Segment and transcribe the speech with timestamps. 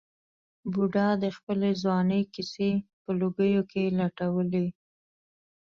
[0.71, 4.65] بوډا د خپلې ځوانۍ کیسې په لوګیو کې لټولې.